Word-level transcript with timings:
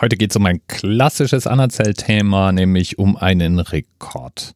Heute 0.00 0.16
geht 0.16 0.30
es 0.30 0.36
um 0.36 0.46
ein 0.46 0.60
klassisches 0.68 1.48
Anerzähl-Thema, 1.48 2.52
nämlich 2.52 3.00
um 3.00 3.16
einen 3.16 3.58
Rekord. 3.58 4.54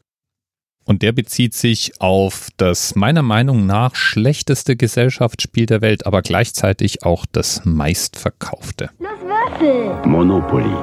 Und 0.84 1.03
der 1.03 1.11
bezieht 1.11 1.54
sich 1.54 2.00
auf 2.00 2.49
das 2.58 2.95
meiner 2.95 3.22
Meinung 3.22 3.67
nach 3.67 3.97
schlechteste 3.97 4.76
Gesellschaftsspiel 4.76 5.67
der 5.67 5.81
Welt, 5.81 6.07
aber 6.07 6.23
gleichzeitig 6.23 7.05
auch 7.05 7.26
das 7.31 7.65
meistverkaufte. 7.65 8.91
Los 9.00 9.11
Würfel! 9.20 10.09
Monopoly. 10.09 10.75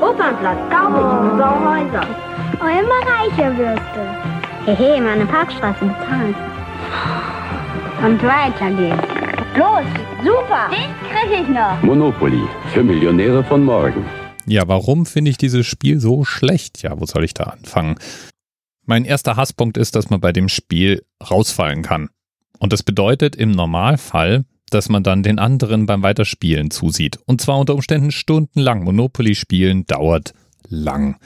Opernplatz, 0.00 0.58
Kaufhof, 0.70 1.38
Bauhäuser. 1.38 2.06
Oh, 2.60 2.66
immer 2.66 3.00
reicher 3.10 3.58
wirst 3.58 3.82
du. 3.96 4.76
Hehe, 4.76 5.00
meine 5.00 5.26
Parkstraße 5.26 5.86
bezahlen. 5.86 6.34
Und 8.04 8.22
weiter 8.22 8.70
geht's. 8.70 9.23
Los, 9.56 9.86
super! 10.24 10.68
Den 10.68 10.90
krieg 11.08 11.42
ich 11.42 11.48
noch. 11.48 11.80
Monopoly. 11.82 12.42
Für 12.72 12.82
Millionäre 12.82 13.44
von 13.44 13.64
morgen. 13.64 14.04
Ja, 14.46 14.66
warum 14.66 15.06
finde 15.06 15.30
ich 15.30 15.38
dieses 15.38 15.64
Spiel 15.64 16.00
so 16.00 16.24
schlecht? 16.24 16.82
Ja, 16.82 16.98
wo 17.00 17.06
soll 17.06 17.22
ich 17.22 17.34
da 17.34 17.44
anfangen? 17.44 17.94
Mein 18.84 19.04
erster 19.04 19.36
Hasspunkt 19.36 19.76
ist, 19.76 19.94
dass 19.94 20.10
man 20.10 20.20
bei 20.20 20.32
dem 20.32 20.48
Spiel 20.48 21.04
rausfallen 21.30 21.82
kann. 21.82 22.10
Und 22.58 22.72
das 22.72 22.82
bedeutet 22.82 23.36
im 23.36 23.52
Normalfall, 23.52 24.44
dass 24.70 24.88
man 24.88 25.04
dann 25.04 25.22
den 25.22 25.38
anderen 25.38 25.86
beim 25.86 26.02
Weiterspielen 26.02 26.72
zusieht. 26.72 27.18
Und 27.24 27.40
zwar 27.40 27.60
unter 27.60 27.74
Umständen 27.74 28.10
stundenlang. 28.10 28.82
Monopoly 28.82 29.36
spielen 29.36 29.86
dauert 29.86 30.32
lang. 30.68 31.20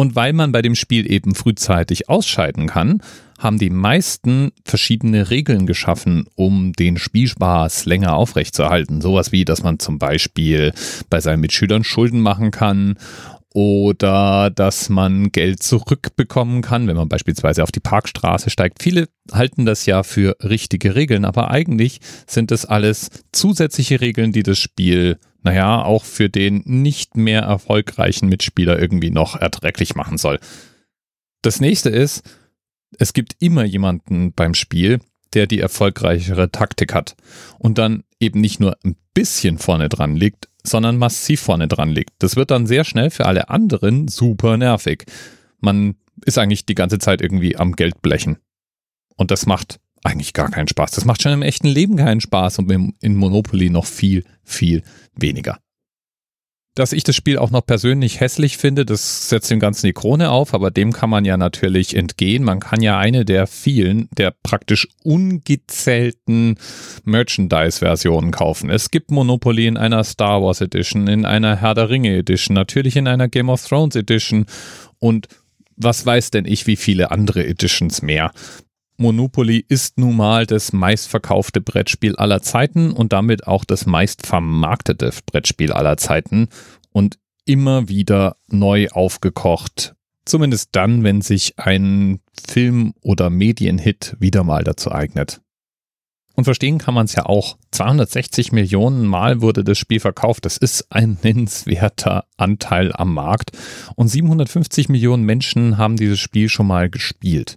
Und 0.00 0.16
weil 0.16 0.32
man 0.32 0.50
bei 0.50 0.62
dem 0.62 0.76
Spiel 0.76 1.12
eben 1.12 1.34
frühzeitig 1.34 2.08
ausscheiden 2.08 2.68
kann, 2.68 3.02
haben 3.38 3.58
die 3.58 3.68
meisten 3.68 4.50
verschiedene 4.64 5.28
Regeln 5.28 5.66
geschaffen, 5.66 6.24
um 6.36 6.72
den 6.72 6.96
Spielspaß 6.96 7.84
länger 7.84 8.14
aufrechtzuerhalten. 8.14 9.02
Sowas 9.02 9.30
wie, 9.30 9.44
dass 9.44 9.62
man 9.62 9.78
zum 9.78 9.98
Beispiel 9.98 10.72
bei 11.10 11.20
seinen 11.20 11.40
Mitschülern 11.40 11.84
Schulden 11.84 12.20
machen 12.20 12.50
kann 12.50 12.96
oder 13.52 14.50
dass 14.50 14.88
man 14.88 15.32
Geld 15.32 15.62
zurückbekommen 15.62 16.62
kann, 16.62 16.86
wenn 16.86 16.96
man 16.96 17.08
beispielsweise 17.08 17.62
auf 17.62 17.72
die 17.72 17.80
Parkstraße 17.80 18.48
steigt. 18.50 18.82
Viele 18.82 19.08
halten 19.32 19.66
das 19.66 19.86
ja 19.86 20.02
für 20.02 20.36
richtige 20.42 20.94
Regeln, 20.94 21.24
aber 21.24 21.50
eigentlich 21.50 22.00
sind 22.26 22.50
das 22.50 22.64
alles 22.64 23.10
zusätzliche 23.32 24.00
Regeln, 24.00 24.32
die 24.32 24.44
das 24.44 24.58
Spiel, 24.58 25.18
naja, 25.42 25.82
auch 25.82 26.04
für 26.04 26.28
den 26.28 26.62
nicht 26.64 27.16
mehr 27.16 27.42
erfolgreichen 27.42 28.28
Mitspieler 28.28 28.78
irgendwie 28.78 29.10
noch 29.10 29.34
erträglich 29.34 29.96
machen 29.96 30.18
soll. 30.18 30.38
Das 31.42 31.60
nächste 31.60 31.88
ist, 31.90 32.22
es 32.98 33.12
gibt 33.12 33.36
immer 33.40 33.64
jemanden 33.64 34.32
beim 34.32 34.54
Spiel, 34.54 35.00
der 35.34 35.46
die 35.46 35.60
erfolgreichere 35.60 36.50
Taktik 36.50 36.92
hat 36.94 37.16
und 37.58 37.78
dann 37.78 38.04
eben 38.20 38.40
nicht 38.40 38.60
nur 38.60 38.76
ein 38.84 38.96
bisschen 39.14 39.58
vorne 39.58 39.88
dran 39.88 40.16
liegt, 40.16 40.49
sondern 40.64 40.96
massiv 40.96 41.40
vorne 41.40 41.68
dran 41.68 41.90
liegt. 41.90 42.10
Das 42.18 42.36
wird 42.36 42.50
dann 42.50 42.66
sehr 42.66 42.84
schnell 42.84 43.10
für 43.10 43.26
alle 43.26 43.48
anderen 43.48 44.08
super 44.08 44.56
nervig. 44.56 45.04
Man 45.60 45.96
ist 46.24 46.38
eigentlich 46.38 46.66
die 46.66 46.74
ganze 46.74 46.98
Zeit 46.98 47.20
irgendwie 47.20 47.56
am 47.56 47.72
Geldblechen. 47.72 48.38
Und 49.16 49.30
das 49.30 49.46
macht 49.46 49.80
eigentlich 50.02 50.32
gar 50.32 50.50
keinen 50.50 50.68
Spaß. 50.68 50.92
Das 50.92 51.04
macht 51.04 51.22
schon 51.22 51.32
im 51.32 51.42
echten 51.42 51.68
Leben 51.68 51.96
keinen 51.96 52.20
Spaß 52.20 52.58
und 52.58 52.94
in 53.00 53.16
Monopoly 53.16 53.70
noch 53.70 53.84
viel, 53.84 54.24
viel 54.42 54.82
weniger. 55.14 55.58
Dass 56.80 56.94
ich 56.94 57.04
das 57.04 57.14
Spiel 57.14 57.36
auch 57.36 57.50
noch 57.50 57.66
persönlich 57.66 58.20
hässlich 58.20 58.56
finde, 58.56 58.86
das 58.86 59.28
setzt 59.28 59.50
dem 59.50 59.60
Ganzen 59.60 59.84
die 59.84 59.92
Krone 59.92 60.30
auf, 60.30 60.54
aber 60.54 60.70
dem 60.70 60.94
kann 60.94 61.10
man 61.10 61.26
ja 61.26 61.36
natürlich 61.36 61.94
entgehen. 61.94 62.42
Man 62.42 62.58
kann 62.58 62.80
ja 62.80 62.96
eine 62.96 63.26
der 63.26 63.46
vielen, 63.46 64.08
der 64.16 64.32
praktisch 64.42 64.88
ungezählten 65.04 66.54
Merchandise-Versionen 67.04 68.30
kaufen. 68.30 68.70
Es 68.70 68.90
gibt 68.90 69.10
Monopoly 69.10 69.66
in 69.66 69.76
einer 69.76 70.04
Star 70.04 70.42
Wars 70.42 70.62
Edition, 70.62 71.06
in 71.06 71.26
einer 71.26 71.56
Herr 71.56 71.74
der 71.74 71.90
Ringe 71.90 72.16
Edition, 72.16 72.54
natürlich 72.54 72.96
in 72.96 73.06
einer 73.06 73.28
Game 73.28 73.50
of 73.50 73.62
Thrones 73.62 73.94
Edition 73.94 74.46
und 74.98 75.28
was 75.76 76.06
weiß 76.06 76.30
denn 76.30 76.46
ich, 76.46 76.66
wie 76.66 76.76
viele 76.76 77.10
andere 77.10 77.46
Editions 77.46 78.00
mehr. 78.00 78.32
Monopoly 79.00 79.64
ist 79.66 79.98
nun 79.98 80.16
mal 80.16 80.44
das 80.44 80.74
meistverkaufte 80.74 81.62
Brettspiel 81.62 82.16
aller 82.16 82.42
Zeiten 82.42 82.92
und 82.92 83.14
damit 83.14 83.46
auch 83.46 83.64
das 83.64 83.86
meistvermarktete 83.86 85.10
Brettspiel 85.24 85.72
aller 85.72 85.96
Zeiten 85.96 86.48
und 86.92 87.18
immer 87.46 87.88
wieder 87.88 88.36
neu 88.48 88.88
aufgekocht. 88.90 89.94
Zumindest 90.26 90.68
dann, 90.72 91.02
wenn 91.02 91.22
sich 91.22 91.58
ein 91.58 92.20
Film- 92.46 92.92
oder 93.00 93.30
Medienhit 93.30 94.16
wieder 94.20 94.44
mal 94.44 94.64
dazu 94.64 94.92
eignet. 94.92 95.40
Und 96.36 96.44
verstehen 96.44 96.76
kann 96.76 96.92
man 96.92 97.06
es 97.06 97.14
ja 97.14 97.24
auch. 97.24 97.56
260 97.70 98.52
Millionen 98.52 99.06
Mal 99.06 99.40
wurde 99.40 99.64
das 99.64 99.78
Spiel 99.78 100.00
verkauft. 100.00 100.44
Das 100.44 100.58
ist 100.58 100.92
ein 100.92 101.16
nennenswerter 101.22 102.26
Anteil 102.36 102.92
am 102.94 103.14
Markt. 103.14 103.52
Und 103.96 104.08
750 104.08 104.90
Millionen 104.90 105.24
Menschen 105.24 105.78
haben 105.78 105.96
dieses 105.96 106.20
Spiel 106.20 106.50
schon 106.50 106.66
mal 106.66 106.90
gespielt. 106.90 107.56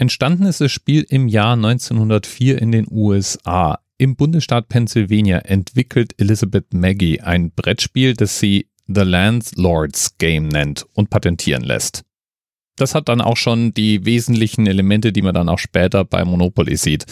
Entstanden 0.00 0.46
ist 0.46 0.60
das 0.60 0.70
Spiel 0.70 1.04
im 1.08 1.26
Jahr 1.26 1.54
1904 1.54 2.62
in 2.62 2.70
den 2.70 2.86
USA. 2.88 3.80
Im 3.98 4.14
Bundesstaat 4.14 4.68
Pennsylvania 4.68 5.38
entwickelt 5.38 6.14
Elizabeth 6.18 6.72
Maggie 6.72 7.20
ein 7.20 7.50
Brettspiel, 7.50 8.14
das 8.14 8.38
sie 8.38 8.68
The 8.86 9.00
Landlord's 9.00 10.16
Game 10.18 10.46
nennt 10.46 10.86
und 10.92 11.10
patentieren 11.10 11.64
lässt. 11.64 12.04
Das 12.76 12.94
hat 12.94 13.08
dann 13.08 13.20
auch 13.20 13.36
schon 13.36 13.74
die 13.74 14.04
wesentlichen 14.04 14.68
Elemente, 14.68 15.12
die 15.12 15.22
man 15.22 15.34
dann 15.34 15.48
auch 15.48 15.58
später 15.58 16.04
bei 16.04 16.24
Monopoly 16.24 16.76
sieht. 16.76 17.04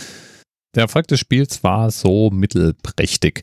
Der 0.76 0.82
Erfolg 0.82 1.08
des 1.08 1.18
Spiels 1.18 1.64
war 1.64 1.90
so 1.90 2.30
mittelprächtig. 2.30 3.42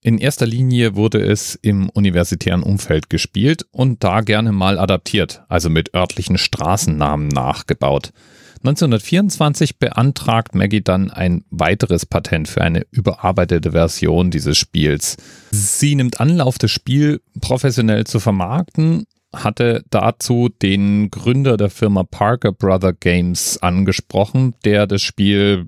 In 0.00 0.16
erster 0.16 0.46
Linie 0.46 0.96
wurde 0.96 1.20
es 1.20 1.54
im 1.60 1.90
universitären 1.90 2.62
Umfeld 2.62 3.10
gespielt 3.10 3.66
und 3.72 4.02
da 4.02 4.22
gerne 4.22 4.52
mal 4.52 4.78
adaptiert, 4.78 5.42
also 5.48 5.68
mit 5.68 5.94
örtlichen 5.94 6.38
Straßennamen 6.38 7.28
nachgebaut. 7.28 8.14
1924 8.62 9.78
beantragt 9.78 10.54
Maggie 10.54 10.82
dann 10.82 11.10
ein 11.10 11.44
weiteres 11.50 12.04
Patent 12.04 12.46
für 12.46 12.60
eine 12.60 12.86
überarbeitete 12.90 13.72
Version 13.72 14.30
dieses 14.30 14.58
Spiels. 14.58 15.16
Sie 15.50 15.94
nimmt 15.94 16.20
Anlauf, 16.20 16.58
das 16.58 16.70
Spiel 16.70 17.22
professionell 17.40 18.04
zu 18.04 18.20
vermarkten, 18.20 19.06
hatte 19.34 19.82
dazu 19.88 20.50
den 20.50 21.10
Gründer 21.10 21.56
der 21.56 21.70
Firma 21.70 22.04
Parker 22.04 22.52
Brother 22.52 22.92
Games 22.92 23.56
angesprochen, 23.62 24.54
der 24.64 24.86
das 24.86 25.00
Spiel 25.00 25.66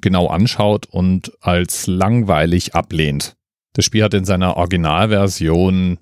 genau 0.00 0.28
anschaut 0.28 0.86
und 0.86 1.32
als 1.42 1.86
langweilig 1.86 2.74
ablehnt. 2.74 3.36
Das 3.74 3.84
Spiel 3.84 4.02
hat 4.02 4.14
in 4.14 4.24
seiner 4.24 4.56
Originalversion 4.56 5.98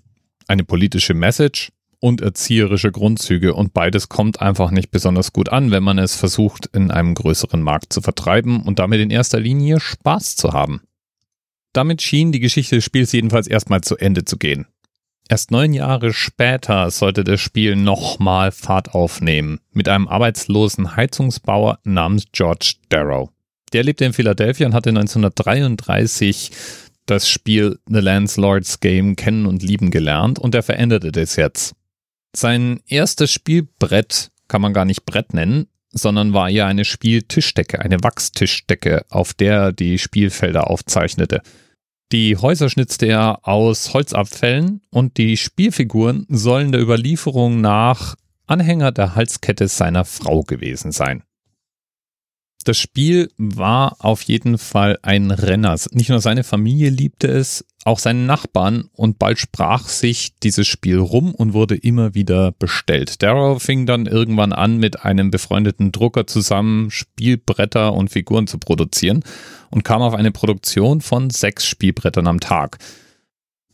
eine 0.47 0.65
politische 0.65 1.15
Message, 1.15 1.71
und 2.01 2.21
erzieherische 2.21 2.93
Grundzüge 2.93 3.55
und 3.55 3.75
beides 3.75 4.09
kommt 4.09 4.41
einfach 4.41 4.71
nicht 4.71 4.91
besonders 4.91 5.33
gut 5.33 5.49
an, 5.49 5.71
wenn 5.71 5.83
man 5.83 5.99
es 5.99 6.15
versucht, 6.15 6.67
in 6.67 6.91
einem 6.91 7.15
größeren 7.15 7.63
Markt 7.63 7.93
zu 7.93 8.01
vertreiben 8.01 8.63
und 8.63 8.79
damit 8.79 9.01
in 9.01 9.11
erster 9.11 9.41
Linie 9.41 9.81
Spaß 9.81 10.37
zu 10.37 10.53
haben. 10.53 10.83
Damit 11.73 12.03
schien 12.03 12.33
die 12.33 12.41
Geschichte 12.41 12.77
des 12.77 12.85
Spiels 12.85 13.13
jedenfalls 13.13 13.47
erstmal 13.47 13.81
zu 13.83 13.97
Ende 13.97 14.25
zu 14.25 14.37
gehen. 14.37 14.67
Erst 15.29 15.51
neun 15.51 15.75
Jahre 15.75 16.15
später 16.15 16.91
sollte 16.91 17.23
das 17.23 17.41
Spiel 17.41 17.77
nochmal 17.77 18.51
Fahrt 18.51 18.95
aufnehmen, 18.95 19.61
mit 19.73 19.89
einem 19.89 20.09
arbeitslosen 20.09 20.97
Heizungsbauer 20.97 21.81
namens 21.85 22.25
George 22.33 22.77
Darrow. 22.89 23.29
Der 23.75 23.85
lebte 23.85 24.07
in 24.07 24.15
Philadelphia 24.15 24.67
und 24.67 24.73
hatte 24.73 24.89
1933 24.89 26.51
das 27.05 27.29
Spiel 27.29 27.79
The 27.87 28.01
Landlord's 28.01 28.81
Game 28.81 29.17
kennen 29.17 29.45
und 29.45 29.63
lieben 29.63 29.91
gelernt 29.91 30.39
und 30.39 30.55
er 30.55 30.63
veränderte 30.63 31.13
das 31.13 31.37
jetzt. 31.37 31.75
Sein 32.39 32.79
erstes 32.87 33.33
Spielbrett 33.33 34.31
kann 34.47 34.63
man 34.63 34.73
gar 34.73 34.85
nicht 34.85 35.05
Brett 35.05 35.35
nennen, 35.35 35.67
sondern 35.91 36.35
war 36.35 36.49
ja 36.49 36.69
eine 36.69 36.85
Spieltischdecke, 36.85 37.81
eine 37.81 38.01
Wachstischdecke, 38.05 39.05
auf 39.09 39.35
der 39.35 39.55
er 39.55 39.73
die 39.73 39.99
Spielfelder 39.99 40.71
aufzeichnete. 40.71 41.43
Die 42.13 42.37
Häuser 42.37 42.71
schnitzte 42.71 43.07
er 43.07 43.41
aus 43.49 43.93
Holzabfällen 43.93 44.83
und 44.91 45.17
die 45.17 45.37
Spielfiguren 45.37 46.27
sollen 46.29 46.71
der 46.71 46.81
Überlieferung 46.81 47.61
nach 47.61 48.15
Anhänger 48.47 48.93
der 48.93 49.17
Halskette 49.17 49.67
seiner 49.67 50.05
Frau 50.05 50.45
gewesen 50.45 50.93
sein. 50.93 51.25
Das 52.69 52.77
Spiel 52.77 53.31
war 53.39 53.97
auf 53.99 54.21
jeden 54.21 54.59
Fall 54.59 54.99
ein 55.01 55.31
Renner. 55.31 55.75
Nicht 55.93 56.11
nur 56.11 56.21
seine 56.21 56.45
Familie 56.45 56.91
liebte 56.91 57.27
es, 57.27 57.65
auch 57.87 57.99
seine 57.99 58.27
Nachbarn 58.27 58.91
und 58.93 59.19
bald 59.19 59.39
sprach 59.39 59.89
sich 59.89 60.37
dieses 60.43 60.67
Spiel 60.67 60.99
rum 60.99 61.35
und 61.35 61.55
wurde 61.55 61.77
immer 61.77 62.15
wieder 62.15 62.53
bestellt. 62.53 63.23
Darrow 63.23 63.59
fing 63.59 63.87
dann 63.87 64.05
irgendwann 64.05 64.53
an, 64.53 64.77
mit 64.77 65.03
einem 65.03 65.31
befreundeten 65.31 65.93
Drucker 65.93 66.27
zusammen 66.27 66.91
Spielbretter 66.91 67.95
und 67.95 68.11
Figuren 68.11 68.47
zu 68.47 68.59
produzieren 68.59 69.25
und 69.71 69.83
kam 69.83 70.03
auf 70.03 70.13
eine 70.13 70.31
Produktion 70.31 71.01
von 71.01 71.31
sechs 71.31 71.65
Spielbrettern 71.65 72.27
am 72.27 72.39
Tag. 72.39 72.77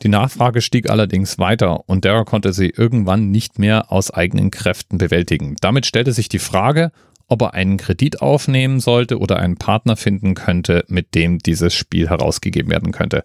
Die 0.02 0.08
Nachfrage 0.08 0.60
stieg 0.60 0.88
allerdings 0.88 1.40
weiter 1.40 1.88
und 1.88 2.04
Darrow 2.04 2.24
konnte 2.24 2.52
sie 2.52 2.68
irgendwann 2.68 3.32
nicht 3.32 3.58
mehr 3.58 3.90
aus 3.90 4.12
eigenen 4.12 4.52
Kräften 4.52 4.98
bewältigen. 4.98 5.56
Damit 5.60 5.84
stellte 5.84 6.12
sich 6.12 6.28
die 6.28 6.38
Frage, 6.38 6.92
ob 7.28 7.42
er 7.42 7.54
einen 7.54 7.76
Kredit 7.76 8.20
aufnehmen 8.22 8.80
sollte 8.80 9.18
oder 9.18 9.38
einen 9.38 9.56
Partner 9.56 9.96
finden 9.96 10.34
könnte, 10.34 10.84
mit 10.88 11.14
dem 11.14 11.38
dieses 11.38 11.74
Spiel 11.74 12.08
herausgegeben 12.08 12.70
werden 12.70 12.92
könnte. 12.92 13.24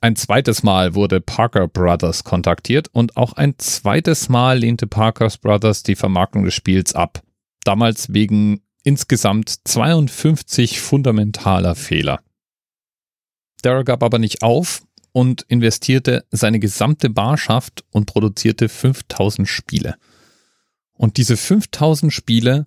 Ein 0.00 0.16
zweites 0.16 0.62
Mal 0.62 0.94
wurde 0.94 1.20
Parker 1.20 1.66
Brothers 1.66 2.24
kontaktiert 2.24 2.88
und 2.92 3.16
auch 3.16 3.32
ein 3.32 3.54
zweites 3.58 4.28
Mal 4.28 4.58
lehnte 4.58 4.86
Parker 4.86 5.30
Brothers 5.40 5.82
die 5.82 5.96
Vermarktung 5.96 6.44
des 6.44 6.54
Spiels 6.54 6.94
ab. 6.94 7.22
Damals 7.64 8.12
wegen 8.12 8.60
insgesamt 8.82 9.48
52 9.64 10.80
fundamentaler 10.80 11.74
Fehler. 11.74 12.20
Darrow 13.62 13.84
gab 13.84 14.02
aber 14.02 14.18
nicht 14.18 14.42
auf 14.42 14.82
und 15.12 15.42
investierte 15.48 16.26
seine 16.30 16.58
gesamte 16.58 17.08
Barschaft 17.08 17.84
und 17.90 18.04
produzierte 18.04 18.68
5000 18.68 19.48
Spiele. 19.48 19.94
Und 20.92 21.16
diese 21.16 21.36
5000 21.36 22.12
Spiele, 22.12 22.66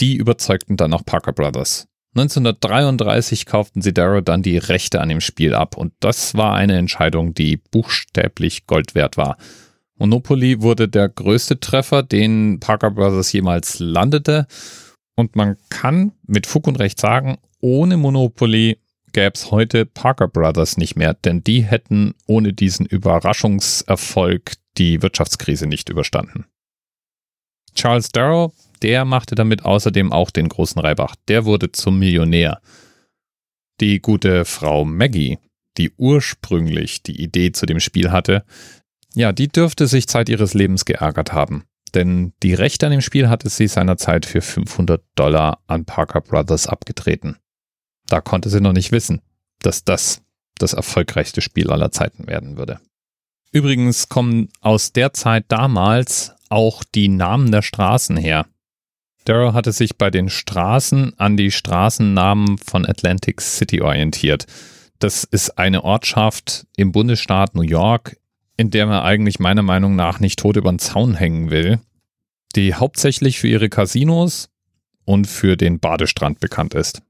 die 0.00 0.16
überzeugten 0.16 0.76
dann 0.76 0.92
auch 0.92 1.04
Parker 1.04 1.32
Brothers. 1.32 1.86
1933 2.16 3.46
kauften 3.46 3.82
sie 3.82 3.92
Darrow 3.92 4.22
dann 4.22 4.42
die 4.42 4.58
Rechte 4.58 5.00
an 5.00 5.08
dem 5.08 5.20
Spiel 5.20 5.54
ab 5.54 5.76
und 5.76 5.92
das 6.00 6.34
war 6.34 6.54
eine 6.54 6.76
Entscheidung, 6.76 7.34
die 7.34 7.58
buchstäblich 7.58 8.66
Gold 8.66 8.94
wert 8.94 9.16
war. 9.16 9.36
Monopoly 9.98 10.62
wurde 10.62 10.88
der 10.88 11.08
größte 11.08 11.60
Treffer, 11.60 12.02
den 12.02 12.60
Parker 12.60 12.90
Brothers 12.90 13.32
jemals 13.32 13.78
landete 13.78 14.46
und 15.16 15.36
man 15.36 15.56
kann 15.68 16.12
mit 16.26 16.46
Fug 16.46 16.66
und 16.66 16.78
Recht 16.78 17.00
sagen, 17.00 17.38
ohne 17.60 17.96
Monopoly 17.96 18.78
gäbe 19.12 19.32
es 19.34 19.50
heute 19.50 19.84
Parker 19.84 20.28
Brothers 20.28 20.76
nicht 20.76 20.96
mehr, 20.96 21.14
denn 21.14 21.42
die 21.42 21.62
hätten 21.62 22.14
ohne 22.26 22.52
diesen 22.52 22.86
Überraschungserfolg 22.86 24.54
die 24.76 25.02
Wirtschaftskrise 25.02 25.66
nicht 25.66 25.88
überstanden. 25.88 26.46
Charles 27.74 28.10
Darrow 28.10 28.52
der 28.78 29.04
machte 29.04 29.34
damit 29.34 29.64
außerdem 29.64 30.12
auch 30.12 30.30
den 30.30 30.48
großen 30.48 30.80
Reibach. 30.80 31.14
Der 31.28 31.44
wurde 31.44 31.72
zum 31.72 31.98
Millionär. 31.98 32.60
Die 33.80 34.00
gute 34.00 34.44
Frau 34.44 34.84
Maggie, 34.84 35.38
die 35.76 35.92
ursprünglich 35.96 37.02
die 37.02 37.22
Idee 37.22 37.52
zu 37.52 37.66
dem 37.66 37.80
Spiel 37.80 38.10
hatte, 38.10 38.44
ja, 39.14 39.32
die 39.32 39.48
dürfte 39.48 39.86
sich 39.86 40.06
Zeit 40.06 40.28
ihres 40.28 40.54
Lebens 40.54 40.84
geärgert 40.84 41.32
haben. 41.32 41.64
Denn 41.94 42.32
die 42.42 42.54
Rechte 42.54 42.86
an 42.86 42.92
dem 42.92 43.00
Spiel 43.00 43.28
hatte 43.28 43.48
sie 43.48 43.66
seinerzeit 43.66 44.26
für 44.26 44.42
500 44.42 45.02
Dollar 45.14 45.60
an 45.66 45.84
Parker 45.84 46.20
Brothers 46.20 46.66
abgetreten. 46.66 47.36
Da 48.06 48.20
konnte 48.20 48.50
sie 48.50 48.60
noch 48.60 48.72
nicht 48.72 48.92
wissen, 48.92 49.22
dass 49.60 49.84
das 49.84 50.22
das 50.58 50.72
erfolgreichste 50.72 51.40
Spiel 51.40 51.70
aller 51.70 51.90
Zeiten 51.92 52.26
werden 52.26 52.56
würde. 52.56 52.80
Übrigens 53.52 54.08
kommen 54.08 54.48
aus 54.60 54.92
der 54.92 55.12
Zeit 55.12 55.46
damals 55.48 56.34
auch 56.48 56.84
die 56.84 57.08
Namen 57.08 57.50
der 57.50 57.62
Straßen 57.62 58.16
her. 58.16 58.46
Darrow 59.24 59.52
hatte 59.52 59.72
sich 59.72 59.96
bei 59.96 60.10
den 60.10 60.28
Straßen 60.28 61.18
an 61.18 61.36
die 61.36 61.50
Straßennamen 61.50 62.58
von 62.58 62.86
Atlantic 62.86 63.40
City 63.40 63.82
orientiert. 63.82 64.46
Das 64.98 65.24
ist 65.24 65.58
eine 65.58 65.84
Ortschaft 65.84 66.66
im 66.76 66.92
Bundesstaat 66.92 67.54
New 67.54 67.62
York, 67.62 68.16
in 68.56 68.70
der 68.70 68.86
man 68.86 69.02
eigentlich 69.02 69.38
meiner 69.38 69.62
Meinung 69.62 69.96
nach 69.96 70.18
nicht 70.18 70.38
tot 70.38 70.56
über 70.56 70.70
den 70.70 70.78
Zaun 70.78 71.14
hängen 71.14 71.50
will, 71.50 71.78
die 72.56 72.74
hauptsächlich 72.74 73.38
für 73.38 73.48
ihre 73.48 73.68
Casinos 73.68 74.48
und 75.04 75.26
für 75.26 75.56
den 75.56 75.78
Badestrand 75.78 76.40
bekannt 76.40 76.74
ist. 76.74 77.02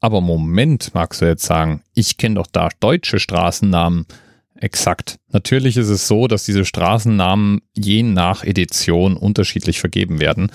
Aber 0.00 0.20
Moment, 0.20 0.94
magst 0.94 1.22
du 1.22 1.26
jetzt 1.26 1.46
sagen, 1.46 1.82
ich 1.94 2.18
kenne 2.18 2.36
doch 2.36 2.46
da 2.46 2.68
deutsche 2.78 3.18
Straßennamen. 3.18 4.06
Exakt. 4.54 5.18
Natürlich 5.32 5.76
ist 5.76 5.88
es 5.88 6.06
so, 6.06 6.28
dass 6.28 6.44
diese 6.44 6.64
Straßennamen 6.64 7.62
je 7.74 8.02
nach 8.02 8.44
Edition 8.44 9.16
unterschiedlich 9.16 9.80
vergeben 9.80 10.20
werden. 10.20 10.52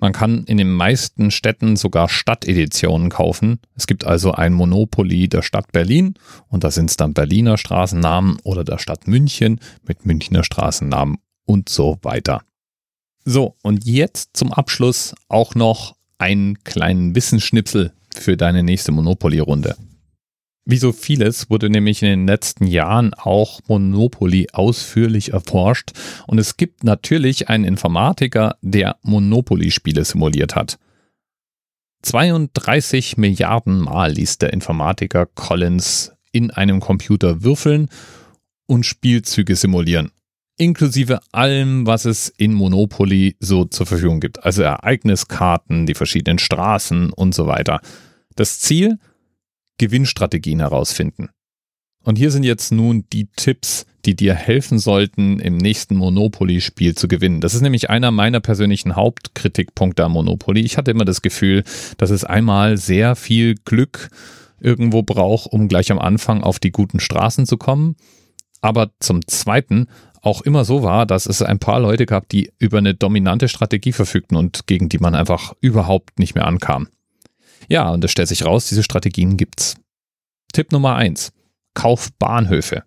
Man 0.00 0.12
kann 0.12 0.44
in 0.44 0.56
den 0.56 0.72
meisten 0.72 1.30
Städten 1.30 1.76
sogar 1.76 2.08
Stadteditionen 2.08 3.10
kaufen. 3.10 3.60
Es 3.76 3.86
gibt 3.86 4.06
also 4.06 4.32
ein 4.32 4.54
Monopoly 4.54 5.28
der 5.28 5.42
Stadt 5.42 5.72
Berlin 5.72 6.14
und 6.48 6.64
da 6.64 6.70
sind 6.70 6.90
es 6.90 6.96
dann 6.96 7.12
Berliner 7.12 7.58
Straßennamen 7.58 8.38
oder 8.42 8.64
der 8.64 8.78
Stadt 8.78 9.06
München 9.06 9.60
mit 9.86 10.06
Münchner 10.06 10.42
Straßennamen 10.42 11.18
und 11.44 11.68
so 11.68 11.98
weiter. 12.02 12.42
So, 13.26 13.56
und 13.62 13.84
jetzt 13.84 14.30
zum 14.32 14.52
Abschluss 14.52 15.14
auch 15.28 15.54
noch 15.54 15.94
einen 16.16 16.64
kleinen 16.64 17.14
Wissensschnipsel 17.14 17.92
für 18.14 18.38
deine 18.38 18.62
nächste 18.62 18.92
Monopoly-Runde. 18.92 19.76
Wie 20.70 20.76
so 20.76 20.92
vieles 20.92 21.50
wurde 21.50 21.68
nämlich 21.68 22.00
in 22.00 22.10
den 22.10 22.26
letzten 22.28 22.64
Jahren 22.64 23.12
auch 23.14 23.60
Monopoly 23.66 24.50
ausführlich 24.52 25.32
erforscht 25.32 25.90
und 26.28 26.38
es 26.38 26.56
gibt 26.56 26.84
natürlich 26.84 27.48
einen 27.48 27.64
Informatiker, 27.64 28.54
der 28.62 28.96
Monopoly-Spiele 29.02 30.04
simuliert 30.04 30.54
hat. 30.54 30.78
32 32.02 33.16
Milliarden 33.16 33.80
Mal 33.80 34.12
ließ 34.12 34.38
der 34.38 34.52
Informatiker 34.52 35.26
Collins 35.26 36.12
in 36.30 36.52
einem 36.52 36.78
Computer 36.78 37.42
würfeln 37.42 37.88
und 38.66 38.86
Spielzüge 38.86 39.56
simulieren, 39.56 40.12
inklusive 40.56 41.18
allem, 41.32 41.84
was 41.84 42.04
es 42.04 42.28
in 42.28 42.54
Monopoly 42.54 43.34
so 43.40 43.64
zur 43.64 43.86
Verfügung 43.86 44.20
gibt, 44.20 44.44
also 44.44 44.62
Ereigniskarten, 44.62 45.86
die 45.86 45.94
verschiedenen 45.94 46.38
Straßen 46.38 47.12
und 47.12 47.34
so 47.34 47.48
weiter. 47.48 47.80
Das 48.36 48.60
Ziel? 48.60 48.98
Gewinnstrategien 49.80 50.60
herausfinden. 50.60 51.30
Und 52.04 52.16
hier 52.16 52.30
sind 52.30 52.44
jetzt 52.44 52.70
nun 52.70 53.06
die 53.14 53.28
Tipps, 53.34 53.86
die 54.04 54.14
dir 54.14 54.34
helfen 54.34 54.78
sollten, 54.78 55.38
im 55.38 55.56
nächsten 55.56 55.96
Monopoly-Spiel 55.96 56.94
zu 56.94 57.08
gewinnen. 57.08 57.40
Das 57.40 57.54
ist 57.54 57.62
nämlich 57.62 57.88
einer 57.88 58.10
meiner 58.10 58.40
persönlichen 58.40 58.94
Hauptkritikpunkte 58.94 60.04
am 60.04 60.12
Monopoly. 60.12 60.60
Ich 60.60 60.76
hatte 60.76 60.90
immer 60.90 61.06
das 61.06 61.22
Gefühl, 61.22 61.64
dass 61.96 62.10
es 62.10 62.24
einmal 62.24 62.76
sehr 62.76 63.16
viel 63.16 63.54
Glück 63.54 64.10
irgendwo 64.60 65.02
braucht, 65.02 65.50
um 65.50 65.68
gleich 65.68 65.90
am 65.90 65.98
Anfang 65.98 66.42
auf 66.42 66.58
die 66.58 66.72
guten 66.72 67.00
Straßen 67.00 67.46
zu 67.46 67.56
kommen. 67.56 67.96
Aber 68.60 68.90
zum 69.00 69.26
Zweiten 69.26 69.86
auch 70.20 70.42
immer 70.42 70.66
so 70.66 70.82
war, 70.82 71.06
dass 71.06 71.24
es 71.24 71.40
ein 71.40 71.58
paar 71.58 71.80
Leute 71.80 72.04
gab, 72.04 72.28
die 72.28 72.52
über 72.58 72.78
eine 72.78 72.94
dominante 72.94 73.48
Strategie 73.48 73.92
verfügten 73.92 74.36
und 74.36 74.66
gegen 74.66 74.90
die 74.90 74.98
man 74.98 75.14
einfach 75.14 75.54
überhaupt 75.62 76.18
nicht 76.18 76.34
mehr 76.34 76.46
ankam. 76.46 76.88
Ja, 77.68 77.90
und 77.90 78.04
es 78.04 78.10
stellt 78.10 78.28
sich 78.28 78.44
raus, 78.44 78.68
diese 78.68 78.82
Strategien 78.82 79.36
gibt's. 79.36 79.76
Tipp 80.52 80.72
Nummer 80.72 80.96
eins: 80.96 81.32
Kauf 81.74 82.10
Bahnhöfe. 82.18 82.84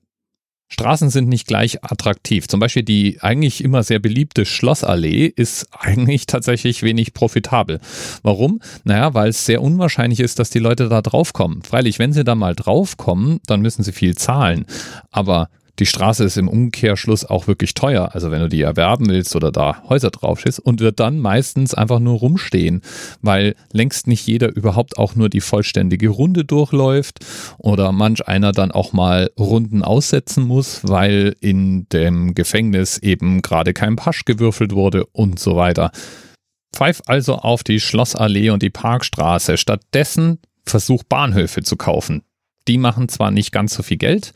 Straßen 0.74 1.12
sind 1.12 1.30
nicht 1.30 1.46
gleich 1.46 1.84
attraktiv. 1.84 2.48
Zum 2.48 2.60
Beispiel 2.60 2.82
die 2.82 3.20
eigentlich 3.22 3.64
immer 3.64 3.84
sehr 3.84 4.00
beliebte 4.00 4.44
Schlossallee 4.44 5.28
ist 5.28 5.68
eigentlich 5.72 6.26
tatsächlich 6.26 6.82
wenig 6.82 7.14
profitabel. 7.14 7.80
Warum? 8.24 8.60
Naja, 8.84 9.14
weil 9.14 9.30
es 9.30 9.46
sehr 9.46 9.62
unwahrscheinlich 9.62 10.20
ist, 10.20 10.40
dass 10.40 10.50
die 10.50 10.60
Leute 10.60 10.90
da 10.90 11.04
draufkommen. 11.04 11.62
Freilich, 11.62 12.00
wenn 12.00 12.12
sie 12.12 12.24
da 12.24 12.34
mal 12.34 12.56
draufkommen, 12.56 13.40
dann 13.46 13.62
müssen 13.62 13.84
sie 13.84 13.92
viel 13.92 14.16
zahlen. 14.16 14.66
Aber 15.12 15.50
die 15.80 15.88
Straße 15.88 16.24
ist 16.24 16.38
im 16.38 16.48
Umkehrschluss 16.48 17.26
auch 17.26 17.48
wirklich 17.48 17.74
teuer. 17.74 18.12
Also 18.14 18.30
wenn 18.30 18.42
du 18.42 18.50
die 18.50 18.62
erwerben 18.62 19.10
willst 19.10 19.36
oder 19.36 19.52
da 19.52 19.82
Häuser 19.90 20.12
drauf 20.12 20.40
schießt 20.40 20.60
und 20.60 20.82
wird 20.82 21.00
dann 21.00 21.20
meistens 21.20 21.74
einfach 21.74 22.00
nur 22.00 22.20
rumstehen, 22.20 22.82
weil 23.22 23.56
längst 23.72 24.06
nicht 24.06 24.28
jeder 24.28 24.56
überhaupt 24.56 24.98
auch 24.98 25.16
nur 25.16 25.30
die 25.30 25.42
vollständige 25.42 26.10
Runde 26.10 26.46
durchläuft 26.46 27.26
oder 27.58 27.92
manch 27.92 28.28
einer 28.28 28.52
dann 28.52 28.72
auch 28.72 28.94
mal 28.94 29.32
Runden 29.40 29.84
aussetzen 29.84 30.44
muss, 30.46 30.82
weil 30.84 31.36
in 31.40 31.88
dem 31.90 32.36
Gefängnis 32.36 33.00
eben 33.00 33.42
gerade 33.42 33.74
kein 33.74 33.96
Pasch 33.96 34.26
gewürfelt 34.26 34.74
wurde 34.74 35.06
und 35.08 35.40
so 35.40 35.56
weiter. 35.56 35.92
Pfeif 36.74 37.02
also 37.08 37.36
auf 37.36 37.64
die 37.64 37.80
Schlossallee 37.80 38.52
und 38.52 38.62
die 38.62 38.72
Parkstraße. 38.72 39.58
Stattdessen 39.58 40.40
versuch 40.66 41.04
Bahnhöfe 41.04 41.64
zu 41.64 41.78
kaufen. 41.78 42.24
Die 42.68 42.78
machen 42.78 43.10
zwar 43.10 43.32
nicht 43.32 43.52
ganz 43.52 43.74
so 43.74 43.84
viel 43.84 43.98
Geld, 43.98 44.34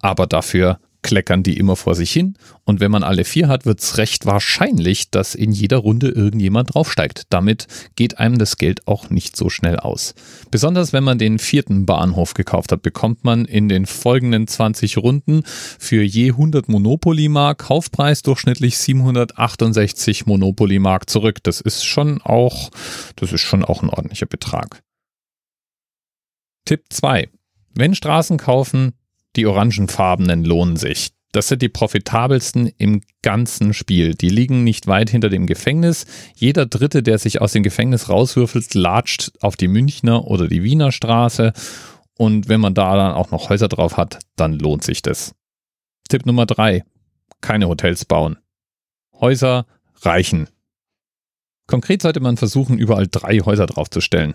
aber 0.00 0.26
dafür 0.26 0.78
kleckern 1.02 1.42
die 1.42 1.56
immer 1.56 1.76
vor 1.76 1.94
sich 1.94 2.12
hin. 2.12 2.34
Und 2.64 2.80
wenn 2.80 2.90
man 2.90 3.02
alle 3.02 3.24
vier 3.24 3.48
hat, 3.48 3.66
wird 3.66 3.80
es 3.80 3.98
recht 3.98 4.26
wahrscheinlich, 4.26 5.10
dass 5.10 5.34
in 5.34 5.52
jeder 5.52 5.78
Runde 5.78 6.08
irgendjemand 6.08 6.74
draufsteigt. 6.74 7.22
Damit 7.30 7.66
geht 7.96 8.18
einem 8.18 8.38
das 8.38 8.56
Geld 8.56 8.86
auch 8.86 9.08
nicht 9.10 9.36
so 9.36 9.48
schnell 9.48 9.76
aus. 9.76 10.14
Besonders 10.50 10.92
wenn 10.92 11.04
man 11.04 11.18
den 11.18 11.38
vierten 11.38 11.86
Bahnhof 11.86 12.34
gekauft 12.34 12.72
hat, 12.72 12.82
bekommt 12.82 13.24
man 13.24 13.44
in 13.44 13.68
den 13.68 13.86
folgenden 13.86 14.46
20 14.46 14.98
Runden 14.98 15.42
für 15.44 16.02
je 16.02 16.32
100 16.32 16.68
Monopoly-Mark 16.68 17.58
Kaufpreis 17.58 18.22
durchschnittlich 18.22 18.76
768 18.78 20.26
Monopoly-Mark 20.26 21.08
zurück. 21.08 21.38
Das 21.42 21.60
ist 21.60 21.84
schon 21.84 22.20
auch, 22.22 22.70
das 23.16 23.32
ist 23.32 23.42
schon 23.42 23.64
auch 23.64 23.82
ein 23.82 23.90
ordentlicher 23.90 24.26
Betrag. 24.26 24.82
Tipp 26.64 26.84
2. 26.90 27.30
Wenn 27.74 27.94
Straßen 27.94 28.36
kaufen, 28.36 28.97
die 29.38 29.46
orangefarbenen 29.46 30.44
lohnen 30.44 30.76
sich. 30.76 31.12
Das 31.30 31.48
sind 31.48 31.62
die 31.62 31.68
profitabelsten 31.68 32.66
im 32.78 33.02
ganzen 33.22 33.72
Spiel. 33.72 34.14
Die 34.14 34.30
liegen 34.30 34.64
nicht 34.64 34.86
weit 34.86 35.10
hinter 35.10 35.28
dem 35.28 35.46
Gefängnis. 35.46 36.06
Jeder 36.34 36.66
Dritte, 36.66 37.02
der 37.02 37.18
sich 37.18 37.40
aus 37.40 37.52
dem 37.52 37.62
Gefängnis 37.62 38.08
rauswürfelt, 38.08 38.74
latscht 38.74 39.30
auf 39.40 39.56
die 39.56 39.68
Münchner 39.68 40.26
oder 40.26 40.48
die 40.48 40.62
Wiener 40.62 40.90
Straße. 40.90 41.52
Und 42.16 42.48
wenn 42.48 42.60
man 42.60 42.74
da 42.74 42.96
dann 42.96 43.12
auch 43.12 43.30
noch 43.30 43.48
Häuser 43.48 43.68
drauf 43.68 43.96
hat, 43.96 44.18
dann 44.36 44.54
lohnt 44.54 44.82
sich 44.82 45.02
das. 45.02 45.34
Tipp 46.08 46.26
Nummer 46.26 46.46
drei: 46.46 46.82
Keine 47.40 47.68
Hotels 47.68 48.04
bauen. 48.04 48.38
Häuser 49.20 49.66
reichen. 50.00 50.48
Konkret 51.68 52.02
sollte 52.02 52.20
man 52.20 52.38
versuchen, 52.38 52.78
überall 52.78 53.06
drei 53.06 53.38
Häuser 53.38 53.66
draufzustellen. 53.66 54.34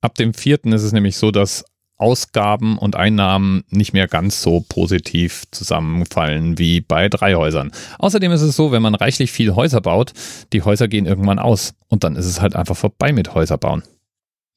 Ab 0.00 0.14
dem 0.16 0.34
vierten 0.34 0.72
ist 0.72 0.82
es 0.82 0.92
nämlich 0.92 1.16
so, 1.16 1.30
dass 1.30 1.64
Ausgaben 1.98 2.78
und 2.78 2.96
Einnahmen 2.96 3.64
nicht 3.70 3.92
mehr 3.92 4.06
ganz 4.06 4.42
so 4.42 4.64
positiv 4.68 5.44
zusammenfallen 5.50 6.58
wie 6.58 6.80
bei 6.80 7.08
drei 7.08 7.34
Häusern. 7.34 7.72
Außerdem 7.98 8.32
ist 8.32 8.42
es 8.42 8.56
so, 8.56 8.72
wenn 8.72 8.82
man 8.82 8.94
reichlich 8.94 9.32
viel 9.32 9.54
Häuser 9.54 9.80
baut, 9.80 10.12
die 10.52 10.62
Häuser 10.62 10.88
gehen 10.88 11.06
irgendwann 11.06 11.38
aus 11.38 11.74
und 11.88 12.04
dann 12.04 12.16
ist 12.16 12.26
es 12.26 12.40
halt 12.40 12.54
einfach 12.54 12.76
vorbei 12.76 13.12
mit 13.12 13.34
Häuser 13.34 13.56
bauen. 13.56 13.82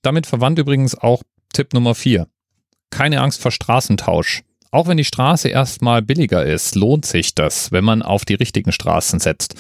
Damit 0.02 0.26
verwandt 0.26 0.60
übrigens 0.60 0.96
auch 0.96 1.24
Tipp 1.54 1.74
Nummer 1.74 1.96
vier: 1.96 2.28
Keine 2.90 3.22
Angst 3.22 3.42
vor 3.42 3.52
Straßentausch. 3.52 4.44
Auch 4.72 4.88
wenn 4.88 4.98
die 4.98 5.04
Straße 5.04 5.50
erstmal 5.50 6.02
billiger 6.02 6.46
ist, 6.46 6.76
lohnt 6.76 7.06
sich 7.06 7.34
das, 7.34 7.72
wenn 7.72 7.84
man 7.84 8.04
auf 8.04 8.24
die 8.24 8.36
richtigen 8.36 8.72
Straßen 8.72 9.20
setzt. 9.20 9.56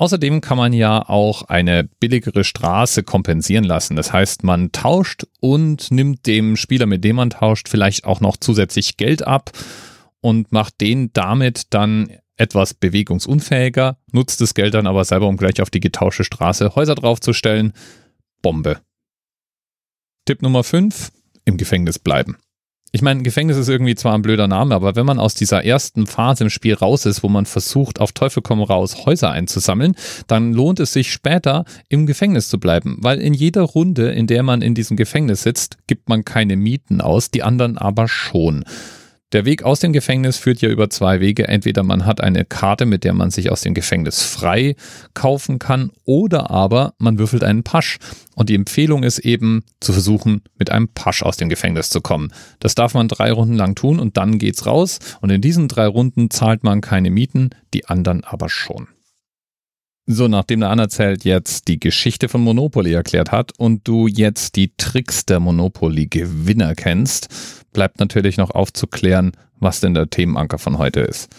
Außerdem 0.00 0.40
kann 0.40 0.56
man 0.56 0.72
ja 0.72 1.06
auch 1.06 1.42
eine 1.42 1.84
billigere 1.84 2.42
Straße 2.42 3.02
kompensieren 3.02 3.64
lassen. 3.64 3.96
Das 3.96 4.14
heißt, 4.14 4.44
man 4.44 4.72
tauscht 4.72 5.26
und 5.40 5.90
nimmt 5.90 6.26
dem 6.26 6.56
Spieler, 6.56 6.86
mit 6.86 7.04
dem 7.04 7.16
man 7.16 7.28
tauscht, 7.28 7.68
vielleicht 7.68 8.06
auch 8.06 8.20
noch 8.20 8.38
zusätzlich 8.38 8.96
Geld 8.96 9.26
ab 9.26 9.50
und 10.22 10.52
macht 10.52 10.80
den 10.80 11.12
damit 11.12 11.74
dann 11.74 12.16
etwas 12.36 12.72
bewegungsunfähiger, 12.72 13.98
nutzt 14.10 14.40
das 14.40 14.54
Geld 14.54 14.72
dann 14.72 14.86
aber 14.86 15.04
selber, 15.04 15.28
um 15.28 15.36
gleich 15.36 15.60
auf 15.60 15.68
die 15.68 15.80
getauschte 15.80 16.24
Straße 16.24 16.74
Häuser 16.74 16.94
draufzustellen. 16.94 17.74
Bombe. 18.40 18.80
Tipp 20.24 20.40
Nummer 20.40 20.64
5, 20.64 21.12
im 21.44 21.58
Gefängnis 21.58 21.98
bleiben. 21.98 22.38
Ich 22.92 23.02
meine, 23.02 23.22
Gefängnis 23.22 23.56
ist 23.56 23.68
irgendwie 23.68 23.94
zwar 23.94 24.14
ein 24.14 24.22
blöder 24.22 24.48
Name, 24.48 24.74
aber 24.74 24.96
wenn 24.96 25.06
man 25.06 25.20
aus 25.20 25.36
dieser 25.36 25.64
ersten 25.64 26.08
Phase 26.08 26.42
im 26.42 26.50
Spiel 26.50 26.74
raus 26.74 27.06
ist, 27.06 27.22
wo 27.22 27.28
man 27.28 27.46
versucht, 27.46 28.00
auf 28.00 28.10
Teufel 28.10 28.42
komm 28.42 28.60
raus 28.62 29.06
Häuser 29.06 29.30
einzusammeln, 29.30 29.94
dann 30.26 30.52
lohnt 30.52 30.80
es 30.80 30.92
sich 30.92 31.12
später 31.12 31.64
im 31.88 32.06
Gefängnis 32.06 32.48
zu 32.48 32.58
bleiben, 32.58 32.98
weil 33.00 33.20
in 33.20 33.32
jeder 33.32 33.62
Runde, 33.62 34.10
in 34.10 34.26
der 34.26 34.42
man 34.42 34.60
in 34.60 34.74
diesem 34.74 34.96
Gefängnis 34.96 35.42
sitzt, 35.42 35.78
gibt 35.86 36.08
man 36.08 36.24
keine 36.24 36.56
Mieten 36.56 37.00
aus, 37.00 37.30
die 37.30 37.44
anderen 37.44 37.78
aber 37.78 38.08
schon. 38.08 38.64
Der 39.32 39.44
Weg 39.44 39.62
aus 39.62 39.78
dem 39.78 39.92
Gefängnis 39.92 40.38
führt 40.38 40.60
ja 40.60 40.68
über 40.68 40.90
zwei 40.90 41.20
Wege. 41.20 41.46
Entweder 41.46 41.84
man 41.84 42.04
hat 42.04 42.20
eine 42.20 42.44
Karte, 42.44 42.84
mit 42.84 43.04
der 43.04 43.12
man 43.12 43.30
sich 43.30 43.52
aus 43.52 43.60
dem 43.60 43.74
Gefängnis 43.74 44.22
frei 44.22 44.74
kaufen 45.14 45.60
kann, 45.60 45.92
oder 46.04 46.50
aber 46.50 46.94
man 46.98 47.18
würfelt 47.20 47.44
einen 47.44 47.62
Pasch. 47.62 47.98
Und 48.34 48.48
die 48.48 48.56
Empfehlung 48.56 49.04
ist 49.04 49.20
eben 49.20 49.62
zu 49.78 49.92
versuchen, 49.92 50.42
mit 50.58 50.70
einem 50.70 50.88
Pasch 50.88 51.22
aus 51.22 51.36
dem 51.36 51.48
Gefängnis 51.48 51.90
zu 51.90 52.00
kommen. 52.00 52.32
Das 52.58 52.74
darf 52.74 52.94
man 52.94 53.06
drei 53.06 53.30
Runden 53.30 53.54
lang 53.54 53.76
tun 53.76 54.00
und 54.00 54.16
dann 54.16 54.38
geht's 54.38 54.66
raus. 54.66 54.98
Und 55.20 55.30
in 55.30 55.40
diesen 55.40 55.68
drei 55.68 55.86
Runden 55.86 56.30
zahlt 56.30 56.64
man 56.64 56.80
keine 56.80 57.10
Mieten, 57.10 57.50
die 57.72 57.86
anderen 57.86 58.24
aber 58.24 58.48
schon. 58.48 58.88
So, 60.12 60.26
nachdem 60.26 60.58
der 60.58 60.70
Anerzählt 60.70 61.24
jetzt 61.24 61.68
die 61.68 61.78
Geschichte 61.78 62.28
von 62.28 62.40
Monopoly 62.40 62.92
erklärt 62.92 63.30
hat 63.30 63.52
und 63.58 63.86
du 63.86 64.08
jetzt 64.08 64.56
die 64.56 64.72
Tricks 64.76 65.24
der 65.24 65.38
Monopoly-Gewinner 65.38 66.74
kennst, 66.74 67.28
bleibt 67.72 68.00
natürlich 68.00 68.36
noch 68.36 68.50
aufzuklären, 68.50 69.32
was 69.58 69.80
denn 69.80 69.94
der 69.94 70.10
Themenanker 70.10 70.58
von 70.58 70.78
heute 70.78 71.00
ist. 71.00 71.30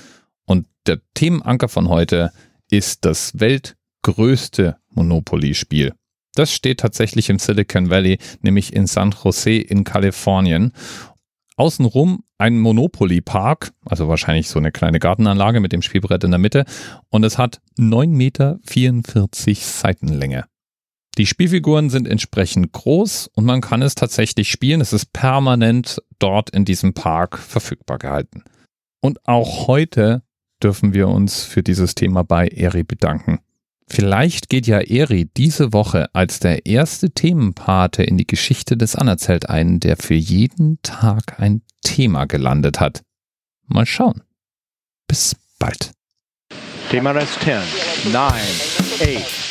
Und 0.46 0.68
der 0.88 1.00
Themenanker 1.14 1.70
von 1.70 1.90
heute 1.90 2.32
ist 2.70 3.06
das 3.06 3.40
weltgrößte 3.40 4.78
Monopoly-Spiel. 4.90 5.94
Das 6.36 6.54
steht 6.54 6.80
tatsächlich 6.80 7.30
im 7.30 7.40
Silicon 7.40 7.90
Valley, 7.90 8.18
nämlich 8.42 8.74
in 8.74 8.88
San 8.88 9.14
Jose 9.24 9.58
in 9.58 9.84
Kalifornien. 9.84 10.72
Außenrum 11.58 12.24
ein 12.38 12.58
Monopoly-Park, 12.60 13.74
also 13.86 14.08
wahrscheinlich 14.08 14.48
so 14.48 14.58
eine 14.58 14.72
kleine 14.72 15.00
Gartenanlage 15.00 15.60
mit 15.60 15.74
dem 15.74 15.82
Spielbrett 15.82 16.24
in 16.24 16.32
der 16.32 16.40
Mitte. 16.40 16.66
Und 17.10 17.24
es 17.24 17.38
hat 17.38 17.62
9,44 17.78 18.08
Meter 18.08 18.60
Seitenlänge. 19.56 20.46
Die 21.18 21.26
Spielfiguren 21.26 21.90
sind 21.90 22.08
entsprechend 22.08 22.72
groß 22.72 23.30
und 23.34 23.46
man 23.46 23.62
kann 23.62 23.82
es 23.82 23.96
tatsächlich 23.96 24.50
spielen. 24.50 24.80
Es 24.80 24.94
ist 24.94 25.12
permanent 25.12 26.02
dort 26.20 26.50
in 26.52 26.64
diesem 26.64 26.94
Park 26.94 27.38
verfügbar 27.38 27.98
gehalten. 27.98 28.44
Und 29.02 29.28
auch 29.28 29.68
heute 29.68 30.24
dürfen 30.64 30.94
wir 30.94 31.10
uns 31.10 31.44
für 31.44 31.64
dieses 31.64 31.96
Thema 31.96 32.24
bei 32.24 32.48
Eri 32.48 32.84
bedanken. 32.84 33.40
Vielleicht 33.90 34.48
geht 34.48 34.68
ja 34.68 34.80
Eri 34.80 35.30
diese 35.36 35.74
Woche 35.74 36.10
als 36.14 36.40
der 36.40 36.66
erste 36.66 37.12
Themenpate 37.12 38.04
in 38.04 38.18
die 38.18 38.28
Geschichte 38.28 38.78
des 38.78 38.96
Anerzählt 38.96 39.50
ein, 39.50 39.82
der 39.82 39.98
für 39.98 40.14
jeden 40.14 40.82
Tag 40.82 41.42
ein 41.42 41.62
Thema 41.84 42.24
gelandet 42.24 42.80
hat. 42.80 43.02
Mal 43.68 43.86
schauen. 43.86 44.24
Bis 45.08 45.36
bald. 45.60 45.92
Thema 46.90 47.12
Rest 47.12 47.38
10, 47.42 48.14
9, 48.14 48.24
8. 48.24 49.51